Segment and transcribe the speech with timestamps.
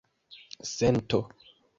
[0.75, 1.19] sento